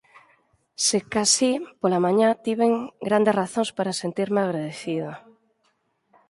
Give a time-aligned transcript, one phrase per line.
[0.89, 2.71] Secasí, pola mañá, tiven
[3.07, 5.09] grandes razóns para sentirme agradecido.